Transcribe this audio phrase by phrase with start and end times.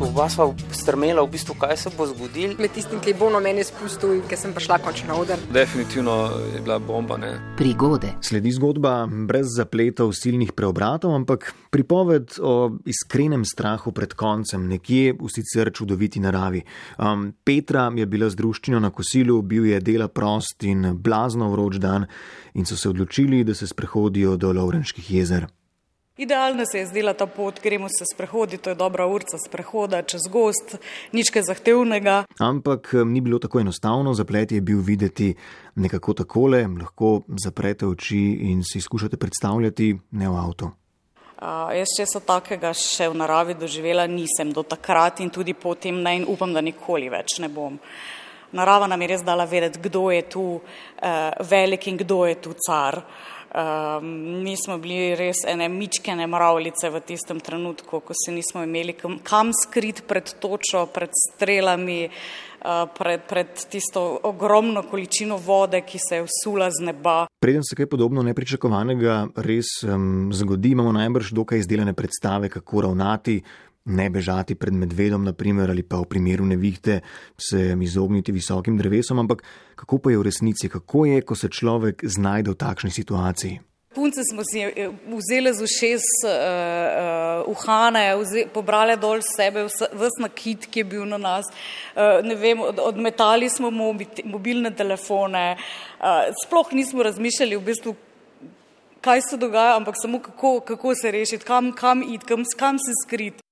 [0.00, 2.56] Oba sva strmela, v bistvu, kaj se bo zgodilo.
[2.58, 5.38] Med tistim, ki je bolno meni spustil in ki sem prišla končno na oder.
[5.54, 6.14] Definitivno
[6.54, 7.16] je bila bomba.
[7.16, 7.30] Ne.
[7.56, 8.10] Prigode.
[8.20, 15.30] Sledi zgodba brez zapletov, silnih preobratov, ampak pripoved o iskrenem strahu pred koncem, nekje v
[15.30, 16.64] sicer čudoviti naravi.
[16.98, 21.78] Um, Petra je bila z druščino na kosilu, bil je dela prost in blazno vroč
[21.78, 22.10] dan
[22.54, 25.46] in so se odločili, da se sprehodijo do Lovrenških jezer.
[26.16, 30.28] Idealna se je zdela ta pot, gremo se sprehoditi, to je dobra urca sprehoda čez
[30.30, 30.76] gost,
[31.12, 32.20] nič kaj zahtevnega.
[32.38, 35.34] Ampak ni bilo tako enostavno, zaplet je bil videti
[35.74, 40.70] nekako takole, lahko zaprete oči in si skušate predstavljati ne v avtu.
[41.42, 46.20] Uh, jaz česa takega še v naravi doživela nisem do takrat in tudi potem ne
[46.20, 47.74] in upam, da nikoli več ne bom.
[48.54, 52.54] Narava nam je res dala vedeti, kdo je tu uh, velik in kdo je tu
[52.54, 53.02] car.
[53.54, 54.06] Um,
[54.42, 59.20] mi smo bili res ene mičkene mravljice v tistem trenutku, ko se nismo imeli kam,
[59.22, 66.18] kam skrit pred točo, pred strelami, uh, pred, pred tisto ogromno količino vode, ki se
[66.18, 67.14] je vsula z neba.
[67.38, 73.38] Preden se kaj podobno nepričakovanega res um, zgodi, imamo najbrž dokaj izdelane predstave, kako ravnati
[73.84, 77.00] ne bežati pred medvedom, naprimer, ali pa v primeru nevihte
[77.36, 79.44] se izogniti visokim drevesom, ampak
[79.76, 83.60] kako pa je v resnici, kako je, ko se človek znajde v takšni situaciji.
[83.94, 90.18] Punce smo si eh, vzeli z ušes uh, uh, uhane, vze, pobrali dol sebe, vse
[90.18, 91.46] nakit, ki je bil na nas.
[91.94, 97.94] Uh, vem, od, odmetali smo mobilne telefone, uh, sploh nismo razmišljali v bistvu,
[99.04, 102.98] kaj se dogaja, ampak samo kako, kako se rešiti, kam, kam iti, kam, kam se
[103.04, 103.43] skriti.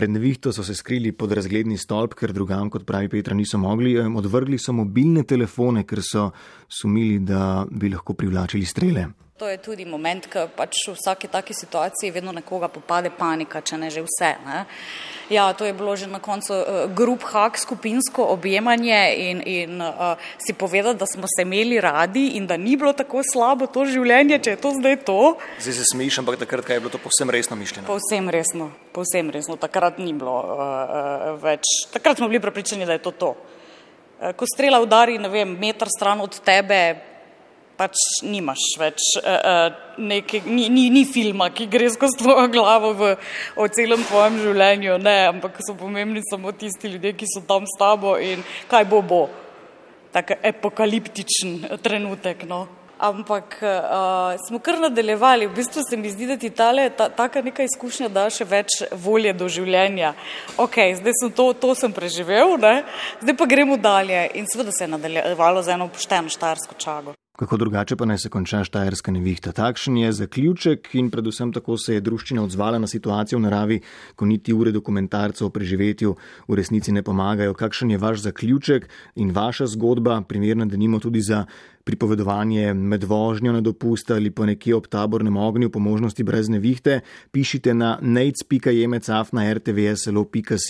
[0.00, 3.98] Pred nevihto so se skrili pod razgledni stolp, ker drugam, kot pravi Petra, niso mogli.
[4.00, 6.30] Odvrgli so mobilne telefone, ker so
[6.72, 9.02] sumili, da bi lahko privlačili strele.
[9.40, 13.78] To je tudi moment, ko pač v vsaki taki situaciji vedno nekoga popade panika, če
[13.80, 14.36] ne že vse.
[14.44, 14.66] Ne?
[15.32, 20.20] Ja, to je bilo že na koncu uh, grup hak, skupinsko objemanje in, in uh,
[20.36, 24.44] si povedati, da smo se imeli radi in da ni bilo tako slabo to življenje,
[24.44, 25.20] če je to zdaj to.
[25.56, 27.88] Zdaj se smiš, ampak takrat je bilo to povsem resno mišljeno.
[27.88, 29.56] Povsem resno, povsem resno.
[29.56, 31.64] Takrat ni bilo uh, uh, več.
[31.96, 33.32] Takrat smo bili prepričani, da je to to.
[34.20, 37.08] Uh, ko strela udari, ne vem, meter stran od tebe,
[37.80, 37.96] pač
[38.28, 43.12] nimaš več uh, neke, ni, ni, ni filma, ki gre skozi tvojo glavo v,
[43.56, 47.78] o celem tvojem življenju, ne, ampak so pomembni samo tisti ljudje, ki so tam s
[47.80, 49.22] tabo in kaj bo bo.
[50.10, 52.42] Tak apokaliptičen trenutek.
[52.50, 52.64] No.
[53.00, 55.46] Ampak uh, smo kar nadaljevali.
[55.46, 58.80] V bistvu se mi zdi, da ti tale, ta, taka neka izkušnja da še več
[59.06, 60.12] volje do življenja.
[60.60, 62.82] Ok, zdaj sem to, to sem preživel, ne?
[63.22, 64.26] zdaj pa gremo dalje.
[64.36, 67.16] In seveda se je nadaljevalo z eno pošteno štarsko čago.
[67.40, 69.52] Kako drugače pa naj se konča štajerska nevihta?
[69.56, 73.78] Takšen je zaključek in predvsem tako se je druščina odzvala na situacijo v naravi,
[74.14, 76.12] ko niti ure dokumentarcev o preživetju
[76.48, 77.56] v resnici ne pomagajo.
[77.56, 81.46] Kakšen je vaš zaključek in vaša zgodba, primerna, da nimo tudi za
[81.84, 87.00] pripovedovanje med vožnjo na dopust ali pa nekje ob tabornem ognju, po možnosti brez nevihte,
[87.32, 90.68] pišite na nec.jemecaf na rtvslo.si.